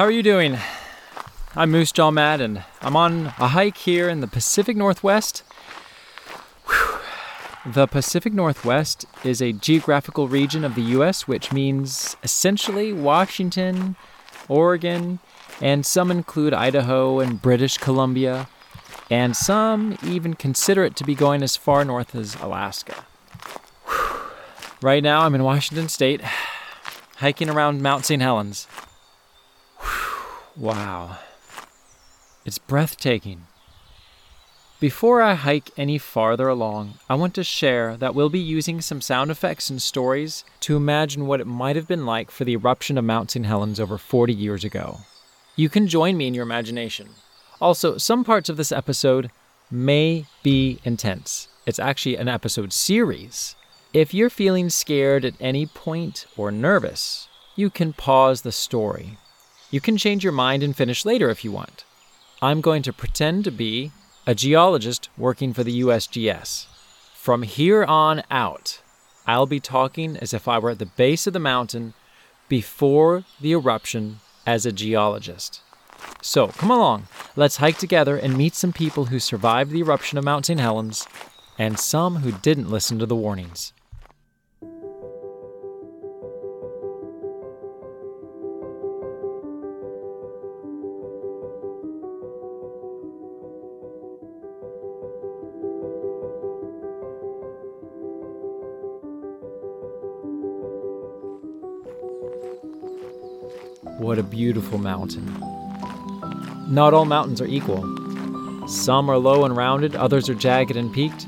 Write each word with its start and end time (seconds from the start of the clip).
How 0.00 0.06
are 0.06 0.10
you 0.10 0.22
doing? 0.22 0.56
I'm 1.54 1.70
Moosejaw 1.70 2.10
Madden. 2.10 2.56
and 2.56 2.64
I'm 2.80 2.96
on 2.96 3.26
a 3.38 3.48
hike 3.48 3.76
here 3.76 4.08
in 4.08 4.22
the 4.22 4.26
Pacific 4.26 4.74
Northwest. 4.74 5.42
Whew. 6.66 7.00
The 7.70 7.86
Pacific 7.86 8.32
Northwest 8.32 9.04
is 9.24 9.42
a 9.42 9.52
geographical 9.52 10.26
region 10.26 10.64
of 10.64 10.74
the 10.74 10.80
U.S., 10.96 11.28
which 11.28 11.52
means 11.52 12.16
essentially 12.22 12.94
Washington, 12.94 13.94
Oregon, 14.48 15.18
and 15.60 15.84
some 15.84 16.10
include 16.10 16.54
Idaho 16.54 17.20
and 17.20 17.42
British 17.42 17.76
Columbia, 17.76 18.48
and 19.10 19.36
some 19.36 19.98
even 20.02 20.32
consider 20.32 20.82
it 20.82 20.96
to 20.96 21.04
be 21.04 21.14
going 21.14 21.42
as 21.42 21.58
far 21.58 21.84
north 21.84 22.14
as 22.14 22.36
Alaska. 22.36 23.04
Whew. 23.84 24.30
Right 24.80 25.02
now, 25.02 25.20
I'm 25.26 25.34
in 25.34 25.44
Washington 25.44 25.90
State, 25.90 26.22
hiking 27.16 27.50
around 27.50 27.82
Mount 27.82 28.06
St. 28.06 28.22
Helens. 28.22 28.66
Wow. 30.56 31.18
It's 32.44 32.58
breathtaking. 32.58 33.46
Before 34.80 35.20
I 35.20 35.34
hike 35.34 35.70
any 35.76 35.98
farther 35.98 36.48
along, 36.48 36.94
I 37.08 37.14
want 37.14 37.34
to 37.34 37.44
share 37.44 37.98
that 37.98 38.14
we'll 38.14 38.30
be 38.30 38.40
using 38.40 38.80
some 38.80 39.02
sound 39.02 39.30
effects 39.30 39.68
and 39.68 39.80
stories 39.80 40.42
to 40.60 40.76
imagine 40.76 41.26
what 41.26 41.40
it 41.40 41.46
might 41.46 41.76
have 41.76 41.86
been 41.86 42.06
like 42.06 42.30
for 42.30 42.44
the 42.44 42.54
eruption 42.54 42.96
of 42.96 43.04
Mount 43.04 43.30
St. 43.30 43.44
Helens 43.44 43.78
over 43.78 43.98
40 43.98 44.32
years 44.32 44.64
ago. 44.64 45.00
You 45.54 45.68
can 45.68 45.86
join 45.86 46.16
me 46.16 46.26
in 46.26 46.34
your 46.34 46.44
imagination. 46.44 47.10
Also, 47.60 47.98
some 47.98 48.24
parts 48.24 48.48
of 48.48 48.56
this 48.56 48.72
episode 48.72 49.30
may 49.70 50.24
be 50.42 50.80
intense. 50.82 51.48
It's 51.66 51.78
actually 51.78 52.16
an 52.16 52.28
episode 52.28 52.72
series. 52.72 53.54
If 53.92 54.14
you're 54.14 54.30
feeling 54.30 54.70
scared 54.70 55.24
at 55.26 55.34
any 55.38 55.66
point 55.66 56.24
or 56.38 56.50
nervous, 56.50 57.28
you 57.54 57.68
can 57.68 57.92
pause 57.92 58.42
the 58.42 58.52
story. 58.52 59.18
You 59.70 59.80
can 59.80 59.96
change 59.96 60.24
your 60.24 60.32
mind 60.32 60.64
and 60.64 60.74
finish 60.74 61.04
later 61.04 61.30
if 61.30 61.44
you 61.44 61.52
want. 61.52 61.84
I'm 62.42 62.60
going 62.60 62.82
to 62.82 62.92
pretend 62.92 63.44
to 63.44 63.52
be 63.52 63.92
a 64.26 64.34
geologist 64.34 65.08
working 65.16 65.52
for 65.52 65.62
the 65.62 65.80
USGS. 65.82 66.66
From 67.14 67.42
here 67.42 67.84
on 67.84 68.24
out, 68.32 68.80
I'll 69.28 69.46
be 69.46 69.60
talking 69.60 70.16
as 70.16 70.34
if 70.34 70.48
I 70.48 70.58
were 70.58 70.70
at 70.70 70.80
the 70.80 70.86
base 70.86 71.28
of 71.28 71.34
the 71.34 71.38
mountain 71.38 71.94
before 72.48 73.24
the 73.40 73.52
eruption 73.52 74.18
as 74.44 74.66
a 74.66 74.72
geologist. 74.72 75.60
So 76.20 76.48
come 76.48 76.72
along, 76.72 77.06
let's 77.36 77.58
hike 77.58 77.78
together 77.78 78.16
and 78.16 78.36
meet 78.36 78.56
some 78.56 78.72
people 78.72 79.04
who 79.06 79.20
survived 79.20 79.70
the 79.70 79.80
eruption 79.80 80.18
of 80.18 80.24
Mount 80.24 80.46
St. 80.46 80.58
Helens 80.58 81.06
and 81.58 81.78
some 81.78 82.16
who 82.16 82.32
didn't 82.32 82.70
listen 82.70 82.98
to 82.98 83.06
the 83.06 83.14
warnings. 83.14 83.72
What 103.82 104.18
a 104.18 104.22
beautiful 104.22 104.76
mountain. 104.76 105.24
Not 106.68 106.92
all 106.92 107.06
mountains 107.06 107.40
are 107.40 107.46
equal. 107.46 107.80
Some 108.68 109.08
are 109.08 109.16
low 109.16 109.46
and 109.46 109.56
rounded, 109.56 109.96
others 109.96 110.28
are 110.28 110.34
jagged 110.34 110.76
and 110.76 110.92
peaked. 110.92 111.26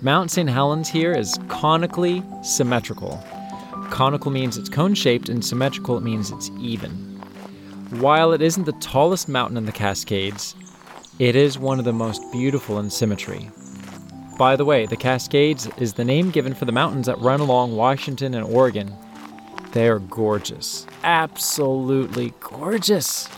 Mount 0.00 0.30
St. 0.30 0.48
Helens 0.48 0.88
here 0.88 1.10
is 1.10 1.36
conically 1.48 2.22
symmetrical. 2.44 3.20
Conical 3.90 4.30
means 4.30 4.56
it's 4.56 4.68
cone 4.68 4.94
shaped, 4.94 5.28
and 5.28 5.44
symmetrical 5.44 5.98
it 5.98 6.04
means 6.04 6.30
it's 6.30 6.48
even. 6.60 6.92
While 7.98 8.32
it 8.32 8.40
isn't 8.40 8.66
the 8.66 8.72
tallest 8.80 9.28
mountain 9.28 9.56
in 9.56 9.66
the 9.66 9.72
Cascades, 9.72 10.54
it 11.18 11.34
is 11.34 11.58
one 11.58 11.80
of 11.80 11.84
the 11.84 11.92
most 11.92 12.22
beautiful 12.30 12.78
in 12.78 12.88
symmetry. 12.88 13.50
By 14.38 14.54
the 14.54 14.64
way, 14.64 14.86
the 14.86 14.96
Cascades 14.96 15.68
is 15.76 15.94
the 15.94 16.04
name 16.04 16.30
given 16.30 16.54
for 16.54 16.66
the 16.66 16.72
mountains 16.72 17.06
that 17.06 17.18
run 17.18 17.40
along 17.40 17.74
Washington 17.74 18.34
and 18.34 18.46
Oregon. 18.46 18.96
They 19.72 19.88
are 19.88 20.00
gorgeous. 20.00 20.86
Absolutely 21.04 22.34
gorgeous. 22.40 23.28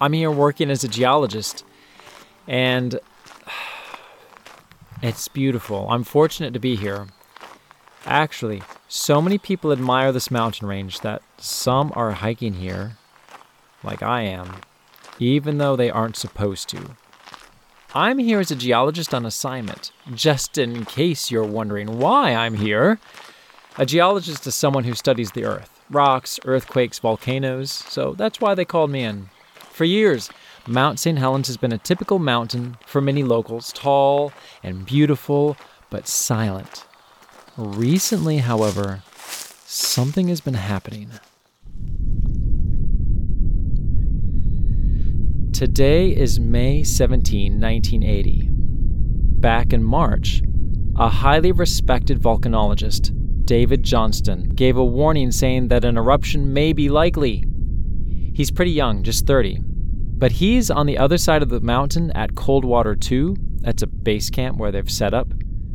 I'm 0.00 0.12
here 0.12 0.30
working 0.30 0.70
as 0.70 0.84
a 0.84 0.88
geologist, 0.88 1.64
and 2.46 2.98
it's 5.02 5.28
beautiful. 5.28 5.88
I'm 5.90 6.04
fortunate 6.04 6.52
to 6.54 6.58
be 6.58 6.76
here. 6.76 7.06
Actually, 8.04 8.62
so 8.88 9.20
many 9.20 9.36
people 9.36 9.72
admire 9.72 10.12
this 10.12 10.30
mountain 10.30 10.68
range 10.68 11.00
that 11.00 11.22
some 11.38 11.92
are 11.96 12.12
hiking 12.12 12.54
here, 12.54 12.96
like 13.82 14.02
I 14.02 14.22
am, 14.22 14.60
even 15.18 15.58
though 15.58 15.76
they 15.76 15.90
aren't 15.90 16.16
supposed 16.16 16.68
to. 16.70 16.96
I'm 17.94 18.18
here 18.18 18.40
as 18.40 18.50
a 18.50 18.56
geologist 18.56 19.14
on 19.14 19.24
assignment, 19.24 19.90
just 20.14 20.58
in 20.58 20.84
case 20.84 21.30
you're 21.30 21.44
wondering 21.44 21.98
why 21.98 22.34
I'm 22.34 22.54
here. 22.54 23.00
A 23.78 23.84
geologist 23.84 24.46
is 24.46 24.54
someone 24.54 24.84
who 24.84 24.94
studies 24.94 25.32
the 25.32 25.44
earth, 25.44 25.82
rocks, 25.90 26.40
earthquakes, 26.46 26.98
volcanoes, 26.98 27.70
so 27.70 28.14
that's 28.14 28.40
why 28.40 28.54
they 28.54 28.64
called 28.64 28.90
me 28.90 29.04
in. 29.04 29.28
For 29.70 29.84
years, 29.84 30.30
Mount 30.66 30.98
St. 30.98 31.18
Helens 31.18 31.46
has 31.48 31.58
been 31.58 31.72
a 31.74 31.78
typical 31.78 32.18
mountain 32.18 32.78
for 32.86 33.02
many 33.02 33.22
locals, 33.22 33.74
tall 33.74 34.32
and 34.62 34.86
beautiful, 34.86 35.58
but 35.90 36.08
silent. 36.08 36.86
Recently, 37.58 38.38
however, 38.38 39.02
something 39.66 40.28
has 40.28 40.40
been 40.40 40.54
happening. 40.54 41.10
Today 45.52 46.16
is 46.16 46.40
May 46.40 46.82
17, 46.82 47.60
1980. 47.60 48.48
Back 49.38 49.74
in 49.74 49.84
March, 49.84 50.40
a 50.96 51.10
highly 51.10 51.52
respected 51.52 52.18
volcanologist, 52.18 53.12
David 53.46 53.82
Johnston, 53.82 54.50
gave 54.50 54.76
a 54.76 54.84
warning 54.84 55.30
saying 55.30 55.68
that 55.68 55.84
an 55.84 55.96
eruption 55.96 56.52
may 56.52 56.72
be 56.72 56.88
likely. 56.88 57.44
He's 58.34 58.50
pretty 58.50 58.72
young, 58.72 59.02
just 59.02 59.26
30, 59.26 59.60
but 59.62 60.32
he's 60.32 60.70
on 60.70 60.86
the 60.86 60.98
other 60.98 61.16
side 61.16 61.42
of 61.42 61.48
the 61.48 61.60
mountain 61.60 62.10
at 62.10 62.34
Coldwater 62.34 62.96
2. 62.96 63.36
That's 63.60 63.82
a 63.82 63.86
base 63.86 64.30
camp 64.30 64.58
where 64.58 64.72
they've 64.72 64.90
set 64.90 65.14
up, 65.14 65.32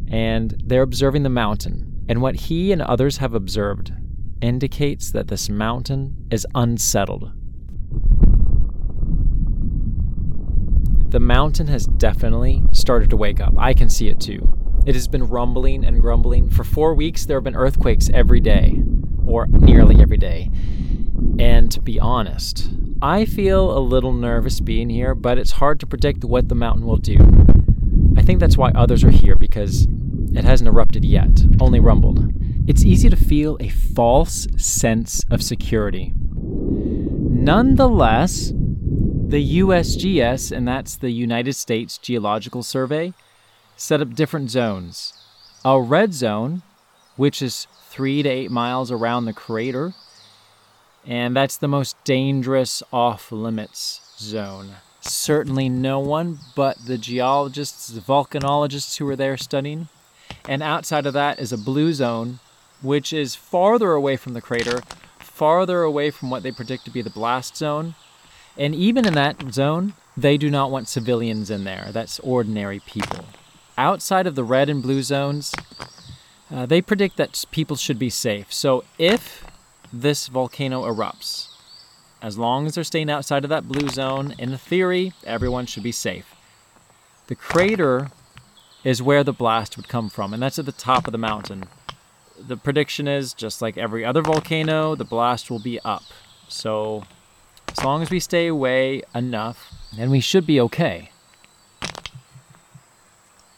and 0.09 0.61
they're 0.65 0.81
observing 0.81 1.23
the 1.23 1.29
mountain. 1.29 2.05
And 2.09 2.21
what 2.21 2.35
he 2.35 2.71
and 2.71 2.81
others 2.81 3.17
have 3.17 3.33
observed 3.33 3.93
indicates 4.41 5.11
that 5.11 5.29
this 5.29 5.49
mountain 5.49 6.27
is 6.29 6.45
unsettled. 6.53 7.31
The 11.09 11.19
mountain 11.19 11.67
has 11.67 11.87
definitely 11.87 12.63
started 12.73 13.09
to 13.11 13.17
wake 13.17 13.39
up. 13.39 13.53
I 13.57 13.73
can 13.73 13.89
see 13.89 14.07
it 14.07 14.19
too. 14.19 14.60
It 14.85 14.95
has 14.95 15.07
been 15.07 15.27
rumbling 15.27 15.85
and 15.85 16.01
grumbling. 16.01 16.49
For 16.49 16.63
four 16.63 16.95
weeks, 16.95 17.25
there 17.25 17.37
have 17.37 17.43
been 17.43 17.55
earthquakes 17.55 18.09
every 18.13 18.39
day, 18.39 18.81
or 19.25 19.47
nearly 19.47 20.01
every 20.01 20.17
day. 20.17 20.49
And 21.37 21.71
to 21.71 21.79
be 21.79 21.99
honest, 21.99 22.69
I 23.01 23.25
feel 23.25 23.77
a 23.77 23.79
little 23.79 24.13
nervous 24.13 24.59
being 24.59 24.89
here, 24.89 25.13
but 25.13 25.37
it's 25.37 25.51
hard 25.51 25.79
to 25.81 25.87
predict 25.87 26.23
what 26.23 26.49
the 26.49 26.55
mountain 26.55 26.85
will 26.85 26.97
do. 26.97 27.17
I 28.17 28.23
think 28.23 28.39
that's 28.39 28.57
why 28.57 28.71
others 28.71 29.03
are 29.03 29.11
here, 29.11 29.35
because 29.35 29.87
it 30.33 30.43
hasn't 30.43 30.67
erupted 30.67 31.05
yet, 31.05 31.43
only 31.59 31.79
rumbled. 31.79 32.33
It's 32.67 32.83
easy 32.83 33.09
to 33.09 33.15
feel 33.15 33.57
a 33.59 33.69
false 33.69 34.47
sense 34.57 35.23
of 35.29 35.43
security. 35.43 36.13
Nonetheless, 36.15 38.51
the 38.51 39.59
USGS, 39.59 40.51
and 40.51 40.67
that's 40.67 40.95
the 40.95 41.11
United 41.11 41.53
States 41.53 41.97
Geological 41.97 42.63
Survey, 42.63 43.13
set 43.81 43.99
up 43.99 44.13
different 44.13 44.51
zones. 44.51 45.11
A 45.65 45.81
red 45.81 46.13
zone, 46.13 46.61
which 47.15 47.41
is 47.41 47.65
three 47.89 48.21
to 48.21 48.29
eight 48.29 48.51
miles 48.51 48.91
around 48.91 49.25
the 49.25 49.33
crater, 49.33 49.93
and 51.05 51.35
that's 51.35 51.57
the 51.57 51.67
most 51.67 52.01
dangerous 52.03 52.83
off 52.93 53.31
limits 53.31 54.01
zone. 54.19 54.75
Certainly, 55.01 55.69
no 55.69 55.99
one 55.99 56.37
but 56.55 56.85
the 56.85 56.99
geologists, 56.99 57.87
the 57.87 58.01
volcanologists 58.01 58.97
who 58.97 59.05
were 59.05 59.15
there 59.15 59.35
studying. 59.35 59.87
And 60.47 60.61
outside 60.61 61.07
of 61.07 61.13
that 61.13 61.39
is 61.39 61.51
a 61.51 61.57
blue 61.57 61.91
zone, 61.93 62.39
which 62.83 63.11
is 63.11 63.33
farther 63.33 63.93
away 63.93 64.15
from 64.15 64.33
the 64.35 64.41
crater, 64.41 64.81
farther 65.17 65.81
away 65.81 66.11
from 66.11 66.29
what 66.29 66.43
they 66.43 66.51
predict 66.51 66.85
to 66.85 66.91
be 66.91 67.01
the 67.01 67.09
blast 67.09 67.57
zone, 67.57 67.95
and 68.55 68.75
even 68.75 69.07
in 69.07 69.15
that 69.15 69.51
zone, 69.51 69.93
they 70.15 70.37
do 70.37 70.51
not 70.51 70.69
want 70.69 70.87
civilians 70.87 71.49
in 71.49 71.63
there. 71.63 71.89
That's 71.91 72.19
ordinary 72.19 72.79
people. 72.79 73.25
Outside 73.81 74.27
of 74.27 74.35
the 74.35 74.43
red 74.43 74.69
and 74.69 74.79
blue 74.79 75.01
zones, 75.01 75.55
uh, 76.51 76.67
they 76.67 76.83
predict 76.83 77.17
that 77.17 77.43
people 77.49 77.75
should 77.75 77.97
be 77.97 78.11
safe. 78.11 78.53
So 78.53 78.83
if 78.99 79.43
this 79.91 80.27
volcano 80.27 80.83
erupts, 80.83 81.47
as 82.21 82.37
long 82.37 82.67
as 82.67 82.75
they're 82.75 82.83
staying 82.83 83.09
outside 83.09 83.43
of 83.43 83.49
that 83.49 83.67
blue 83.67 83.87
zone, 83.89 84.35
in 84.37 84.55
theory, 84.55 85.13
everyone 85.23 85.65
should 85.65 85.81
be 85.81 85.91
safe. 85.91 86.35
The 87.25 87.33
crater 87.33 88.11
is 88.83 89.01
where 89.01 89.23
the 89.23 89.33
blast 89.33 89.77
would 89.77 89.87
come 89.87 90.11
from, 90.11 90.31
and 90.31 90.43
that's 90.43 90.59
at 90.59 90.67
the 90.67 90.71
top 90.71 91.07
of 91.07 91.11
the 91.11 91.17
mountain. 91.17 91.63
The 92.37 92.57
prediction 92.57 93.07
is 93.07 93.33
just 93.33 93.63
like 93.63 93.79
every 93.79 94.05
other 94.05 94.21
volcano, 94.21 94.93
the 94.93 95.05
blast 95.05 95.49
will 95.49 95.57
be 95.57 95.79
up 95.79 96.03
So, 96.47 97.03
as 97.75 97.83
long 97.83 98.03
as 98.03 98.11
we 98.11 98.19
stay 98.19 98.45
away 98.45 99.01
enough, 99.15 99.73
then 99.97 100.11
we 100.11 100.19
should 100.19 100.45
be 100.45 100.61
okay. 100.61 101.10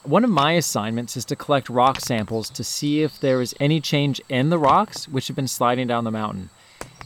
One 0.03 0.25
of 0.25 0.29
my 0.29 0.51
assignments 0.53 1.15
is 1.15 1.23
to 1.25 1.35
collect 1.37 1.69
rock 1.69 2.01
samples 2.01 2.49
to 2.49 2.63
see 2.63 3.03
if 3.03 3.17
there 3.19 3.39
is 3.41 3.55
any 3.57 3.79
change 3.79 4.19
in 4.27 4.49
the 4.49 4.59
rocks 4.59 5.07
which 5.07 5.27
have 5.27 5.35
been 5.35 5.47
sliding 5.47 5.87
down 5.87 6.03
the 6.03 6.11
mountain. 6.11 6.49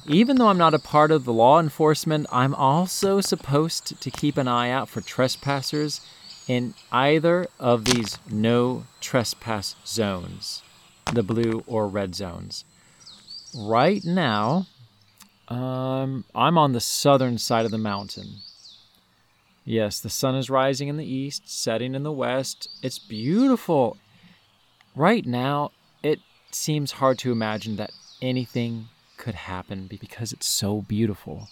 Even 0.07 0.37
though 0.37 0.47
I'm 0.47 0.57
not 0.57 0.73
a 0.73 0.79
part 0.79 1.11
of 1.11 1.23
the 1.23 1.33
law 1.33 1.59
enforcement, 1.59 2.25
I'm 2.31 2.55
also 2.55 3.21
supposed 3.21 4.01
to 4.01 4.09
keep 4.09 4.35
an 4.35 4.47
eye 4.47 4.71
out 4.71 4.89
for 4.89 5.01
trespassers 5.01 6.01
in 6.47 6.73
either 6.91 7.47
of 7.59 7.85
these 7.85 8.17
no 8.31 8.85
trespass 8.99 9.75
zones, 9.85 10.63
the 11.13 11.23
blue 11.23 11.63
or 11.67 11.87
red 11.87 12.15
zones. 12.15 12.65
Right 13.55 14.03
now, 14.03 14.65
um, 15.49 16.25
I'm 16.33 16.57
on 16.57 16.71
the 16.71 16.79
southern 16.79 17.37
side 17.37 17.65
of 17.65 17.71
the 17.71 17.77
mountain. 17.77 18.37
Yes, 19.69 19.99
the 19.99 20.09
sun 20.09 20.35
is 20.35 20.49
rising 20.49 20.87
in 20.87 20.95
the 20.95 21.05
east, 21.05 21.49
setting 21.49 21.93
in 21.93 22.03
the 22.03 22.11
west. 22.11 22.69
It's 22.81 22.99
beautiful. 22.99 23.97
Right 24.95 25.25
now, 25.25 25.71
it 26.01 26.21
seems 26.51 26.93
hard 26.93 27.19
to 27.19 27.33
imagine 27.33 27.75
that 27.75 27.91
anything 28.21 28.87
could 29.17 29.35
happen 29.35 29.87
because 29.87 30.31
it's 30.31 30.47
so 30.47 30.83
beautiful. 30.83 31.49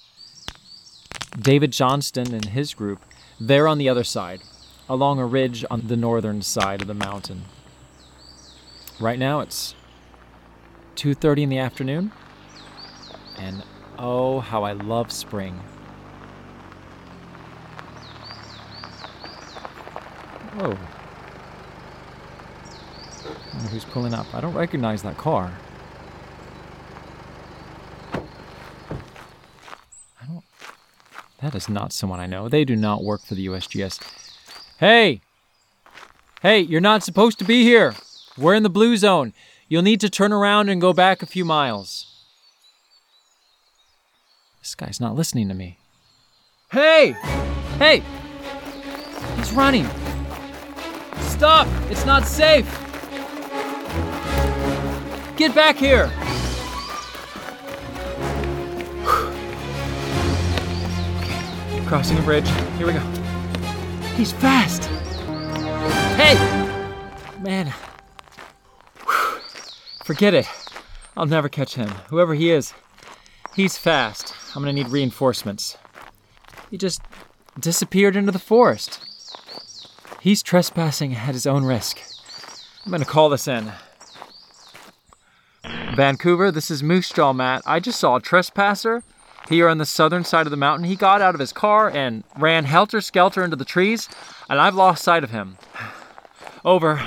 David 1.37 1.73
Johnston 1.73 2.33
and 2.33 2.45
his 2.45 2.73
group, 2.73 3.01
they're 3.37 3.67
on 3.67 3.79
the 3.79 3.89
other 3.89 4.05
side, 4.05 4.39
along 4.87 5.19
a 5.19 5.25
ridge 5.25 5.65
on 5.69 5.87
the 5.87 5.97
northern 5.97 6.41
side 6.41 6.81
of 6.81 6.87
the 6.87 6.93
mountain. 6.93 7.43
Right 8.97 9.19
now 9.19 9.41
it's 9.41 9.75
2:30 10.95 11.43
in 11.43 11.49
the 11.49 11.57
afternoon, 11.57 12.13
and 13.37 13.61
oh 13.99 14.39
how 14.39 14.63
I 14.63 14.71
love 14.71 15.11
spring. 15.11 15.59
Whoa. 20.55 20.77
Oh, 23.25 23.67
Who's 23.71 23.83
pulling 23.83 24.13
up. 24.13 24.33
I 24.33 24.39
don't 24.39 24.53
recognize 24.53 25.03
that 25.03 25.17
car. 25.17 25.51
I 28.13 28.19
don't. 30.25 30.43
That 31.41 31.55
is 31.55 31.67
not 31.67 31.91
someone 31.91 32.21
I 32.21 32.25
know. 32.25 32.47
They 32.47 32.63
do 32.63 32.77
not 32.77 33.03
work 33.03 33.25
for 33.25 33.35
the 33.35 33.47
USGS. 33.47 33.99
Hey! 34.77 35.19
Hey, 36.41 36.61
you're 36.61 36.79
not 36.79 37.03
supposed 37.03 37.37
to 37.39 37.45
be 37.45 37.63
here. 37.63 37.93
We're 38.37 38.55
in 38.55 38.63
the 38.63 38.69
blue 38.69 38.95
zone. 38.95 39.33
You'll 39.67 39.81
need 39.81 39.99
to 40.01 40.09
turn 40.09 40.31
around 40.31 40.69
and 40.69 40.79
go 40.79 40.93
back 40.93 41.21
a 41.21 41.25
few 41.25 41.43
miles. 41.43 42.05
This 44.61 44.75
guy's 44.75 45.01
not 45.01 45.15
listening 45.15 45.49
to 45.49 45.53
me. 45.53 45.79
Hey! 46.71 47.11
Hey! 47.77 48.03
He's 49.37 49.51
running. 49.51 49.87
Stop! 51.35 51.67
It's 51.91 52.05
not 52.05 52.25
safe! 52.25 52.65
Get 55.35 55.53
back 55.53 55.75
here! 55.75 56.07
crossing 61.87 62.17
a 62.17 62.21
bridge. 62.21 62.47
Here 62.77 62.87
we 62.87 62.93
go. 62.93 63.01
He's 64.15 64.31
fast! 64.31 64.85
Hey! 66.15 66.35
Man. 67.41 67.73
Forget 70.05 70.33
it. 70.33 70.47
I'll 71.17 71.25
never 71.25 71.49
catch 71.49 71.75
him. 71.75 71.89
Whoever 72.09 72.33
he 72.33 72.49
is, 72.49 72.73
he's 73.53 73.77
fast. 73.77 74.33
I'm 74.55 74.61
gonna 74.61 74.71
need 74.71 74.87
reinforcements. 74.87 75.77
He 76.71 76.77
just 76.77 77.01
disappeared 77.59 78.15
into 78.15 78.31
the 78.31 78.39
forest. 78.39 79.14
He's 80.25 80.41
trespassing 80.41 81.13
at 81.13 81.35
his 81.35 81.45
own 81.45 81.65
risk. 81.65 82.01
I'm 82.83 82.91
gonna 82.91 83.05
call 83.05 83.29
this 83.29 83.47
in. 83.47 83.71
Vancouver, 85.95 86.49
this 86.49 86.71
is 86.71 86.81
Moosejaw 86.81 87.35
Matt. 87.35 87.61
I 87.63 87.79
just 87.79 87.99
saw 87.99 88.15
a 88.15 88.19
trespasser 88.19 89.03
here 89.49 89.69
on 89.69 89.77
the 89.77 89.85
southern 89.85 90.23
side 90.23 90.47
of 90.47 90.49
the 90.49 90.57
mountain. 90.57 90.87
He 90.87 90.95
got 90.95 91.21
out 91.21 91.35
of 91.35 91.39
his 91.39 91.53
car 91.53 91.91
and 91.91 92.23
ran 92.39 92.65
helter 92.65 93.01
skelter 93.01 93.43
into 93.43 93.55
the 93.55 93.65
trees, 93.65 94.09
and 94.49 94.59
I've 94.59 94.73
lost 94.73 95.03
sight 95.03 95.23
of 95.23 95.29
him. 95.29 95.57
Over. 96.65 96.99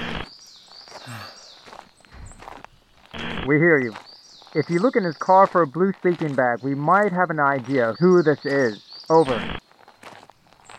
We 3.49 3.57
hear 3.57 3.81
you. 3.81 3.97
If 4.55 4.71
you 4.71 4.79
look 4.79 4.95
in 4.95 5.03
his 5.03 5.17
car 5.17 5.49
for 5.49 5.63
a 5.63 5.67
blue 5.67 5.93
sleeping 6.03 6.37
bag, 6.37 6.63
we 6.63 6.77
might 6.77 7.11
have 7.11 7.31
an 7.31 7.41
idea 7.41 7.97
who 7.99 8.23
this 8.23 8.47
is. 8.47 8.81
Over. 9.11 9.59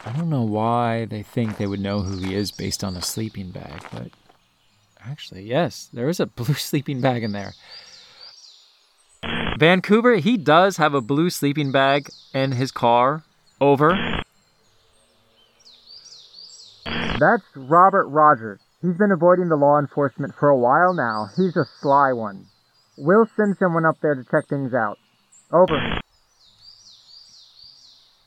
I 0.05 0.13
don't 0.13 0.29
know 0.29 0.43
why 0.43 1.05
they 1.05 1.23
think 1.23 1.57
they 1.57 1.67
would 1.67 1.79
know 1.79 1.99
who 1.99 2.17
he 2.19 2.33
is 2.33 2.51
based 2.51 2.83
on 2.83 2.95
a 2.95 3.01
sleeping 3.01 3.51
bag, 3.51 3.83
but 3.91 4.07
actually, 5.05 5.43
yes, 5.43 5.89
there 5.91 6.07
is 6.07 6.19
a 6.19 6.25
blue 6.39 6.53
sleeping 6.53 7.01
bag 7.01 7.23
in 7.23 7.33
there. 7.33 7.53
Vancouver, 9.59 10.15
he 10.15 10.37
does 10.37 10.77
have 10.77 10.93
a 10.93 11.01
blue 11.01 11.29
sleeping 11.29 11.71
bag 11.71 12.09
in 12.33 12.53
his 12.53 12.71
car. 12.71 13.23
Over. 13.59 14.23
That's 16.85 17.43
Robert 17.53 18.07
Rogers. 18.07 18.61
He's 18.81 18.95
been 18.95 19.11
avoiding 19.11 19.49
the 19.49 19.57
law 19.57 19.77
enforcement 19.77 20.33
for 20.39 20.47
a 20.47 20.57
while 20.57 20.93
now. 20.93 21.27
He's 21.35 21.57
a 21.57 21.65
sly 21.81 22.13
one. 22.13 22.45
We'll 22.97 23.27
send 23.35 23.57
someone 23.57 23.85
up 23.85 23.97
there 24.01 24.15
to 24.15 24.23
check 24.23 24.47
things 24.47 24.73
out. 24.73 24.97
Over. 25.51 25.99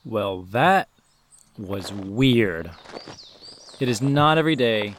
Well, 0.05 0.43
that 0.43 0.89
was 1.57 1.91
weird. 1.91 2.71
It 3.79 3.89
is 3.89 4.01
not 4.01 4.37
every 4.37 4.55
day 4.55 4.95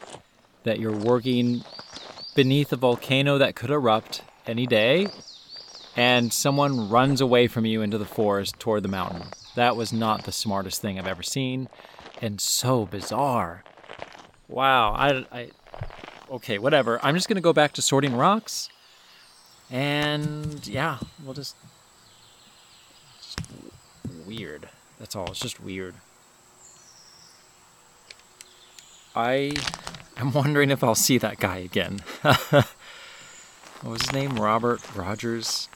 that 0.63 0.79
you're 0.79 0.95
working 0.95 1.63
beneath 2.35 2.71
a 2.73 2.75
volcano 2.75 3.37
that 3.37 3.55
could 3.55 3.69
erupt 3.69 4.21
any 4.45 4.67
day 4.67 5.07
and 5.95 6.33
someone 6.33 6.89
runs 6.89 7.21
away 7.21 7.47
from 7.47 7.65
you 7.65 7.81
into 7.81 7.97
the 7.97 8.05
forest 8.05 8.59
toward 8.59 8.83
the 8.83 8.89
mountain. 8.89 9.23
That 9.55 9.75
was 9.75 9.93
not 9.93 10.25
the 10.25 10.31
smartest 10.31 10.81
thing 10.81 10.99
I've 10.99 11.07
ever 11.07 11.23
seen 11.23 11.69
and 12.21 12.39
so 12.41 12.85
bizarre. 12.85 13.63
Wow, 14.47 14.91
I, 14.91 15.25
I 15.31 15.49
okay, 16.29 16.57
whatever. 16.57 16.99
I'm 17.03 17.15
just 17.15 17.27
going 17.27 17.35
to 17.35 17.41
go 17.41 17.53
back 17.53 17.73
to 17.73 17.81
sorting 17.81 18.15
rocks. 18.15 18.69
And 19.71 20.65
yeah, 20.67 20.99
we'll 21.23 21.33
just, 21.33 21.55
just 23.17 23.39
weird. 24.27 24.69
That's 24.99 25.15
all. 25.15 25.27
It's 25.27 25.39
just 25.39 25.59
weird. 25.59 25.95
I 29.15 29.53
am 30.17 30.33
wondering 30.33 30.71
if 30.71 30.83
I'll 30.83 30.93
see 30.93 31.17
that 31.19 31.39
guy 31.39 31.57
again. 31.57 31.99
what 32.21 32.65
was 33.83 34.01
his 34.01 34.11
name? 34.11 34.35
Robert 34.35 34.81
Rogers? 34.93 35.69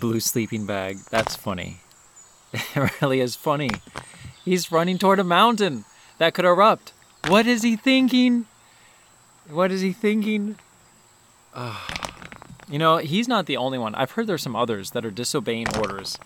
Blue 0.00 0.18
sleeping 0.18 0.66
bag. 0.66 0.98
That's 1.10 1.36
funny. 1.36 1.78
It 2.76 3.02
really 3.02 3.20
is 3.20 3.34
funny. 3.34 3.70
He's 4.44 4.70
running 4.70 4.98
toward 4.98 5.18
a 5.18 5.24
mountain 5.24 5.84
that 6.18 6.34
could 6.34 6.44
erupt. 6.44 6.92
What 7.26 7.46
is 7.46 7.62
he 7.62 7.76
thinking? 7.76 8.46
What 9.48 9.72
is 9.72 9.80
he 9.80 9.92
thinking? 9.92 10.56
You 12.66 12.78
know, 12.78 12.96
he's 12.96 13.28
not 13.28 13.44
the 13.44 13.58
only 13.58 13.76
one. 13.76 13.94
I've 13.94 14.12
heard 14.12 14.26
there's 14.26 14.42
some 14.42 14.56
others 14.56 14.92
that 14.92 15.04
are 15.04 15.10
disobeying 15.10 15.66
orders. 15.76 16.18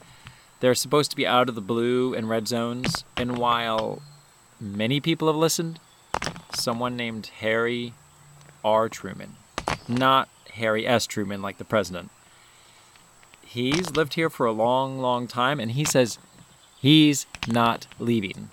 They're 0.61 0.77
supposed 0.77 1.11
to 1.11 1.17
be 1.17 1.27
out 1.27 1.49
of 1.49 1.57
the 1.57 1.61
blue 1.61 2.15
and 2.15 2.29
red 2.29 2.47
zones, 2.47 3.03
and 3.17 3.37
while 3.37 4.00
many 4.61 5.00
people 5.00 5.27
have 5.27 5.37
listened, 5.37 5.81
someone 6.52 6.97
named 6.97 7.26
Harry 7.40 7.93
R. 8.64 8.88
Truman, 8.88 9.37
not 9.87 10.28
Harry 10.55 10.87
S. 10.87 11.07
Truman 11.07 11.43
like 11.43 11.59
the 11.59 11.64
president. 11.64 12.11
He's 13.45 13.90
lived 13.97 14.14
here 14.14 14.28
for 14.28 14.47
a 14.47 14.52
long, 14.52 14.99
long 14.99 15.26
time, 15.26 15.59
and 15.61 15.71
he 15.73 15.85
says 15.85 16.19
he's 16.78 17.26
not 17.47 17.87
leaving. 17.99 18.50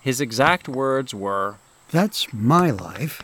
His 0.00 0.20
exact 0.20 0.68
words 0.68 1.14
were 1.14 1.56
That's 1.90 2.32
my 2.32 2.70
life. 2.70 3.22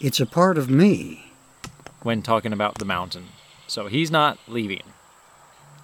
It's 0.00 0.20
a 0.20 0.26
part 0.26 0.58
of 0.58 0.68
me. 0.68 1.32
when 2.02 2.22
talking 2.22 2.52
about 2.52 2.78
the 2.78 2.84
mountain. 2.84 3.26
So 3.66 3.86
he's 3.88 4.10
not 4.10 4.38
leaving. 4.46 4.82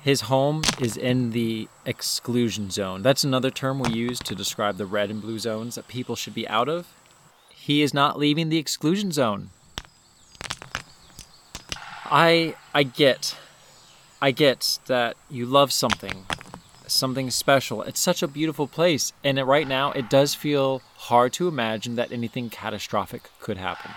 His 0.01 0.23
home 0.23 0.63
is 0.81 0.97
in 0.97 1.31
the 1.31 1.69
exclusion 1.85 2.71
zone. 2.71 3.03
That's 3.03 3.25
another 3.25 3.51
term 3.51 3.79
we 3.79 3.93
use 3.93 4.19
to 4.21 4.35
describe 4.35 4.77
the 4.77 4.87
red 4.87 5.11
and 5.11 5.21
blue 5.21 5.39
zones 5.39 5.75
that 5.75 5.89
people 5.89 6.17
should 6.17 6.35
be 6.35 6.49
out 6.49 6.69
of. 6.69 6.87
He 7.51 7.83
is 7.83 7.95
not 7.95 8.19
leaving 8.19 8.49
the 8.49 8.59
exclusion 8.59 9.13
zone. 9.13 9.51
I 12.05 12.57
I 12.75 12.83
get 12.83 13.37
I 14.21 14.31
get 14.31 14.79
that 14.87 15.17
you 15.31 15.47
love 15.47 15.73
something, 15.73 16.27
something 16.87 17.31
special. 17.31 17.83
It's 17.83 17.99
such 17.99 18.23
a 18.23 18.29
beautiful 18.29 18.67
place, 18.67 19.13
and 19.25 19.39
it, 19.39 19.45
right 19.45 19.67
now 19.67 19.93
it 19.93 20.11
does 20.11 20.35
feel 20.35 20.83
hard 20.97 21.33
to 21.35 21.49
imagine 21.49 21.97
that 21.97 22.13
anything 22.13 22.51
catastrophic 22.51 23.31
could 23.41 23.57
happen. 23.57 23.93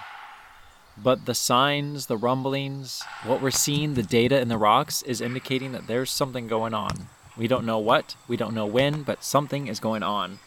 But 0.97 1.25
the 1.25 1.35
signs, 1.35 2.05
the 2.05 2.17
rumblings, 2.17 3.03
what 3.25 3.41
we're 3.41 3.51
seeing, 3.51 3.95
the 3.95 4.03
data 4.03 4.39
in 4.39 4.47
the 4.47 4.57
rocks 4.57 5.01
is 5.01 5.19
indicating 5.19 5.73
that 5.73 5.87
there's 5.87 6.09
something 6.09 6.47
going 6.47 6.73
on. 6.73 7.09
We 7.37 7.47
don't 7.47 7.65
know 7.65 7.79
what, 7.79 8.15
we 8.27 8.37
don't 8.37 8.55
know 8.55 8.65
when, 8.65 9.03
but 9.03 9.23
something 9.23 9.67
is 9.67 9.79
going 9.79 10.03
on. 10.03 10.39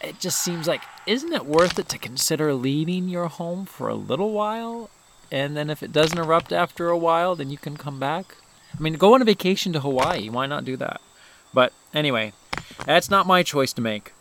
It 0.00 0.18
just 0.20 0.42
seems 0.42 0.66
like, 0.66 0.82
isn't 1.06 1.32
it 1.32 1.46
worth 1.46 1.78
it 1.78 1.88
to 1.90 1.98
consider 1.98 2.52
leaving 2.52 3.08
your 3.08 3.28
home 3.28 3.66
for 3.66 3.88
a 3.88 3.94
little 3.94 4.32
while? 4.32 4.90
And 5.30 5.56
then 5.56 5.70
if 5.70 5.82
it 5.82 5.92
doesn't 5.92 6.18
erupt 6.18 6.52
after 6.52 6.88
a 6.88 6.98
while, 6.98 7.34
then 7.36 7.50
you 7.50 7.58
can 7.58 7.76
come 7.76 7.98
back? 7.98 8.36
I 8.78 8.82
mean, 8.82 8.94
go 8.94 9.14
on 9.14 9.22
a 9.22 9.24
vacation 9.24 9.72
to 9.72 9.80
Hawaii. 9.80 10.28
Why 10.28 10.46
not 10.46 10.64
do 10.64 10.76
that? 10.76 11.00
But 11.54 11.72
anyway, 11.94 12.32
that's 12.84 13.10
not 13.10 13.26
my 13.26 13.42
choice 13.42 13.72
to 13.74 13.80
make. 13.80 14.12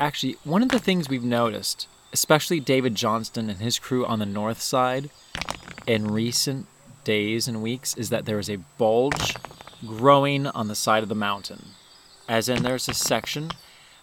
Actually, 0.00 0.36
one 0.44 0.62
of 0.62 0.70
the 0.70 0.78
things 0.78 1.08
we've 1.08 1.22
noticed, 1.22 1.86
especially 2.12 2.60
David 2.60 2.94
Johnston 2.94 3.48
and 3.48 3.60
his 3.60 3.78
crew 3.78 4.04
on 4.06 4.18
the 4.18 4.26
north 4.26 4.60
side, 4.60 5.10
in 5.86 6.08
recent 6.08 6.66
days 7.04 7.48
and 7.48 7.62
weeks, 7.62 7.96
is 7.96 8.10
that 8.10 8.24
there 8.24 8.38
is 8.38 8.50
a 8.50 8.58
bulge 8.76 9.36
growing 9.86 10.46
on 10.46 10.68
the 10.68 10.74
side 10.74 11.02
of 11.02 11.08
the 11.08 11.14
mountain. 11.14 11.70
As 12.28 12.48
in, 12.48 12.62
there's 12.62 12.88
a 12.88 12.94
section. 12.94 13.50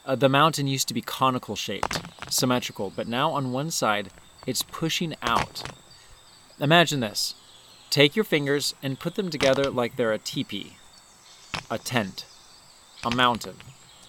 Uh, 0.06 0.16
the 0.16 0.30
mountain 0.30 0.68
used 0.68 0.88
to 0.88 0.94
be 0.94 1.02
conical 1.02 1.56
shaped, 1.56 2.02
symmetrical, 2.32 2.92
but 2.96 3.08
now 3.08 3.32
on 3.32 3.52
one 3.52 3.72
side, 3.72 4.10
it's 4.46 4.64
pushing 4.64 5.16
out. 5.22 5.64
Imagine 6.60 7.00
this 7.00 7.36
take 7.90 8.16
your 8.16 8.26
fingers 8.26 8.76
and 8.84 9.00
put 9.00 9.16
them 9.16 9.30
together 9.30 9.70
like 9.70 9.96
they're 9.96 10.14
a 10.14 10.18
teepee, 10.18 10.78
a 11.70 11.78
tent, 11.78 12.26
a 13.04 13.16
mountain. 13.16 13.56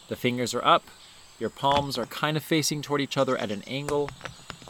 The 0.09 0.17
fingers 0.17 0.55
are 0.55 0.65
up, 0.65 0.85
your 1.39 1.51
palms 1.51 1.99
are 1.99 2.07
kind 2.07 2.37
of 2.37 2.43
facing 2.43 2.83
toward 2.83 3.01
each 3.01 3.17
other 3.17 3.37
at 3.37 3.51
an 3.51 3.63
angle, 3.67 4.11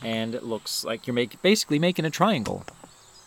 and 0.02 0.34
it 0.34 0.44
looks 0.44 0.84
like 0.84 1.06
you're 1.06 1.14
make, 1.14 1.40
basically 1.42 1.78
making 1.78 2.04
a 2.04 2.10
triangle. 2.10 2.64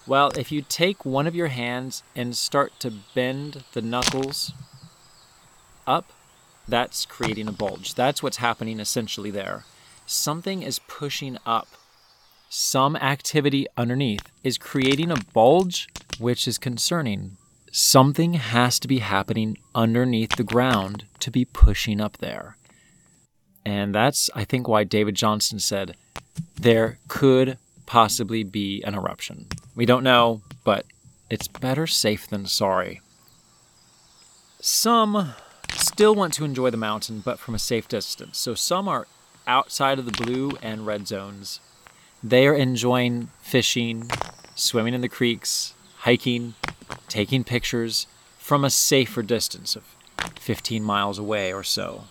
Well, 0.09 0.31
if 0.35 0.51
you 0.51 0.63
take 0.63 1.05
one 1.05 1.27
of 1.27 1.35
your 1.35 1.49
hands 1.49 2.01
and 2.15 2.35
start 2.35 2.73
to 2.79 2.91
bend 3.13 3.63
the 3.73 3.81
knuckles 3.83 4.53
up, 5.85 6.11
that's 6.67 7.05
creating 7.05 7.47
a 7.47 7.51
bulge. 7.51 7.93
That's 7.93 8.23
what's 8.23 8.37
happening 8.37 8.79
essentially 8.79 9.29
there. 9.29 9.65
Something 10.07 10.63
is 10.63 10.79
pushing 10.79 11.37
up. 11.45 11.67
Some 12.49 12.95
activity 12.95 13.67
underneath 13.77 14.31
is 14.43 14.57
creating 14.57 15.11
a 15.11 15.23
bulge, 15.31 15.87
which 16.17 16.47
is 16.47 16.57
concerning. 16.57 17.37
Something 17.71 18.33
has 18.33 18.79
to 18.79 18.87
be 18.87 18.99
happening 18.99 19.59
underneath 19.75 20.37
the 20.37 20.43
ground 20.43 21.05
to 21.19 21.29
be 21.29 21.45
pushing 21.45 22.01
up 22.01 22.17
there. 22.17 22.57
And 23.63 23.93
that's, 23.93 24.31
I 24.33 24.43
think, 24.43 24.67
why 24.67 24.85
David 24.85 25.13
Johnston 25.13 25.59
said 25.59 25.95
there 26.59 26.97
could 27.07 27.59
possibly 27.89 28.43
be 28.43 28.83
an 28.83 28.93
eruption. 28.93 29.47
We 29.75 29.87
don't 29.87 30.03
know, 30.03 30.41
but 30.63 30.85
it's 31.27 31.47
better 31.47 31.87
safe 31.87 32.27
than 32.27 32.45
sorry. 32.45 33.01
Some 34.61 35.33
still 35.73 36.13
want 36.13 36.35
to 36.35 36.45
enjoy 36.45 36.69
the 36.69 36.77
mountain, 36.77 37.21
but 37.25 37.39
from 37.39 37.55
a 37.55 37.59
safe 37.59 37.87
distance. 37.87 38.37
So 38.37 38.53
some 38.53 38.87
are 38.87 39.07
outside 39.47 39.97
of 39.97 40.05
the 40.05 40.23
blue 40.23 40.51
and 40.61 40.85
red 40.85 41.07
zones. 41.07 41.59
They 42.23 42.45
are 42.45 42.53
enjoying 42.53 43.29
fishing, 43.41 44.07
swimming 44.53 44.93
in 44.93 45.01
the 45.01 45.09
creeks, 45.09 45.73
hiking, 45.99 46.53
taking 47.07 47.43
pictures 47.43 48.05
from 48.37 48.63
a 48.63 48.69
safer 48.69 49.23
distance 49.23 49.75
of 49.75 49.83
15 50.39 50.83
miles 50.83 51.17
away 51.17 51.51
or 51.51 51.63
so. 51.63 52.03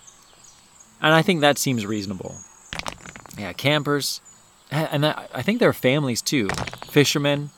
And 1.00 1.14
I 1.14 1.22
think 1.22 1.40
that 1.40 1.56
seems 1.56 1.86
reasonable. 1.86 2.34
Yeah, 3.38 3.52
campers, 3.52 4.20
and 4.70 5.06
I 5.06 5.42
think 5.42 5.60
there 5.60 5.68
are 5.68 5.74
families 5.74 6.22
too, 6.22 6.48
fishermen, 6.90 7.50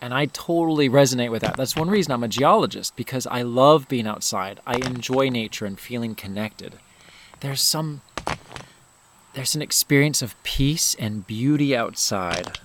and 0.00 0.14
I 0.14 0.26
totally 0.26 0.88
resonate 0.88 1.30
with 1.30 1.42
that. 1.42 1.56
That's 1.56 1.76
one 1.76 1.90
reason 1.90 2.12
I'm 2.12 2.24
a 2.24 2.28
geologist 2.28 2.96
because 2.96 3.26
I 3.26 3.42
love 3.42 3.88
being 3.88 4.06
outside. 4.06 4.60
I 4.66 4.76
enjoy 4.76 5.28
nature 5.28 5.66
and 5.66 5.78
feeling 5.78 6.14
connected. 6.14 6.74
There's 7.40 7.62
some 7.62 8.02
there's 9.34 9.54
an 9.54 9.62
experience 9.62 10.22
of 10.22 10.40
peace 10.42 10.96
and 10.98 11.26
beauty 11.26 11.76
outside. 11.76 12.58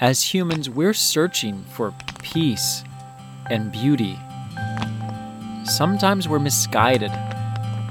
As 0.00 0.32
humans, 0.34 0.70
we're 0.70 0.94
searching 0.94 1.64
for 1.64 1.94
peace 2.22 2.82
and 3.50 3.70
beauty. 3.70 4.18
Sometimes 5.64 6.28
we're 6.28 6.38
misguided 6.38 7.10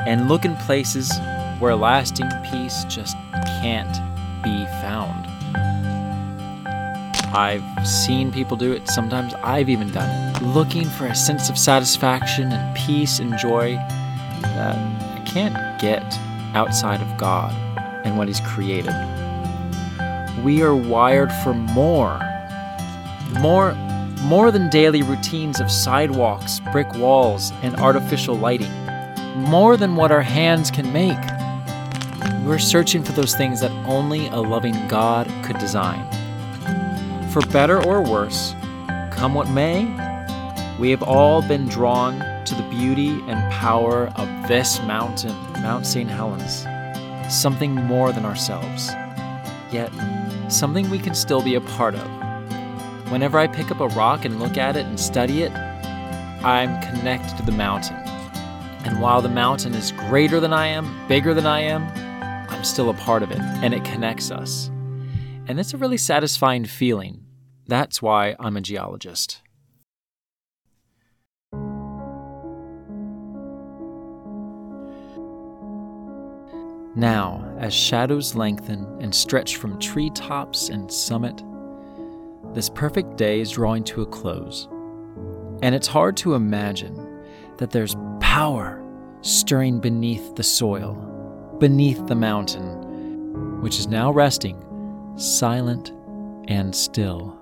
and 0.05 0.27
look 0.27 0.45
in 0.45 0.55
places 0.57 1.11
where 1.59 1.75
lasting 1.75 2.29
peace 2.51 2.85
just 2.85 3.15
can't 3.61 4.12
be 4.43 4.65
found. 4.81 5.27
I've 7.35 7.87
seen 7.87 8.31
people 8.31 8.55
do 8.55 8.73
it, 8.73 8.87
sometimes 8.89 9.33
I've 9.43 9.69
even 9.69 9.89
done 9.91 10.35
it, 10.35 10.43
looking 10.43 10.85
for 10.85 11.07
a 11.07 11.15
sense 11.15 11.49
of 11.49 11.57
satisfaction 11.57 12.51
and 12.51 12.75
peace 12.75 13.19
and 13.19 13.35
joy 13.39 13.73
that 14.41 14.75
I 14.77 15.23
can't 15.25 15.81
get 15.81 16.03
outside 16.53 17.01
of 17.01 17.17
God 17.17 17.53
and 18.05 18.17
what 18.17 18.27
He's 18.27 18.41
created. 18.41 18.93
We 20.43 20.61
are 20.61 20.75
wired 20.75 21.31
for 21.43 21.53
more. 21.53 22.19
More 23.39 23.73
more 24.23 24.51
than 24.51 24.69
daily 24.69 25.01
routines 25.01 25.59
of 25.59 25.69
sidewalks, 25.69 26.61
brick 26.71 26.93
walls, 26.93 27.51
and 27.61 27.75
artificial 27.75 28.35
lighting. 28.35 28.71
More 29.35 29.75
than 29.75 29.97
what 29.97 30.11
our 30.13 30.21
hands 30.21 30.71
can 30.71 30.93
make. 30.93 31.19
We're 32.45 32.59
searching 32.59 33.03
for 33.03 33.13
those 33.13 33.35
things 33.35 33.61
that 33.61 33.71
only 33.87 34.27
a 34.27 34.35
loving 34.35 34.89
God 34.89 35.31
could 35.45 35.57
design. 35.59 36.05
For 37.29 37.39
better 37.47 37.81
or 37.81 38.01
worse, 38.01 38.53
come 39.13 39.33
what 39.33 39.49
may, 39.49 39.85
we 40.77 40.91
have 40.91 41.03
all 41.03 41.41
been 41.41 41.69
drawn 41.69 42.19
to 42.43 42.53
the 42.53 42.67
beauty 42.69 43.21
and 43.27 43.49
power 43.53 44.11
of 44.17 44.27
this 44.49 44.81
mountain, 44.81 45.33
Mount 45.61 45.85
St. 45.85 46.09
Helens, 46.09 46.65
something 47.33 47.73
more 47.75 48.11
than 48.11 48.25
ourselves, 48.25 48.89
yet 49.71 49.89
something 50.49 50.89
we 50.89 50.99
can 50.99 51.15
still 51.15 51.41
be 51.41 51.55
a 51.55 51.61
part 51.61 51.95
of. 51.95 52.07
Whenever 53.09 53.39
I 53.39 53.47
pick 53.47 53.71
up 53.71 53.79
a 53.79 53.87
rock 53.87 54.25
and 54.25 54.41
look 54.41 54.57
at 54.57 54.75
it 54.75 54.85
and 54.85 54.99
study 54.99 55.43
it, 55.43 55.53
I'm 56.43 56.81
connected 56.81 57.37
to 57.37 57.43
the 57.43 57.53
mountain. 57.53 57.95
And 58.83 58.99
while 58.99 59.21
the 59.21 59.29
mountain 59.29 59.73
is 59.73 59.93
greater 59.93 60.41
than 60.41 60.51
I 60.51 60.67
am, 60.67 61.07
bigger 61.07 61.33
than 61.33 61.45
I 61.45 61.61
am, 61.61 62.02
I'm 62.63 62.69
still 62.69 62.89
a 62.89 62.93
part 62.93 63.23
of 63.23 63.31
it, 63.31 63.41
and 63.41 63.73
it 63.73 63.83
connects 63.83 64.31
us. 64.31 64.67
And 65.47 65.59
it's 65.59 65.73
a 65.73 65.77
really 65.77 65.97
satisfying 65.97 66.63
feeling. 66.63 67.25
That's 67.67 68.01
why 68.01 68.37
I'm 68.39 68.55
a 68.55 68.61
geologist. 68.61 69.41
Now, 76.95 77.53
as 77.59 77.73
shadows 77.73 78.33
lengthen 78.33 78.87
and 79.01 79.13
stretch 79.13 79.57
from 79.57 79.77
tree 79.77 80.09
tops 80.11 80.69
and 80.69 80.89
summit, 80.89 81.43
this 82.53 82.69
perfect 82.69 83.17
day 83.17 83.41
is 83.41 83.51
drawing 83.51 83.83
to 83.83 84.03
a 84.03 84.05
close. 84.05 84.69
And 85.61 85.75
it's 85.75 85.87
hard 85.87 86.15
to 86.15 86.35
imagine 86.35 87.25
that 87.57 87.71
there's 87.71 87.97
power 88.21 88.81
stirring 89.19 89.81
beneath 89.81 90.35
the 90.35 90.43
soil, 90.43 91.09
beneath 91.59 92.05
the 92.07 92.15
mountain, 92.15 93.61
which 93.61 93.79
is 93.79 93.87
now 93.87 94.11
resting, 94.11 94.63
silent 95.17 95.91
and 96.47 96.75
still. 96.75 97.37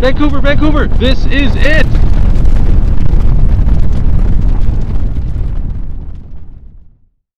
Vancouver, 0.00 0.40
Vancouver, 0.40 0.86
this 0.86 1.26
is 1.26 1.52
it! 1.56 2.07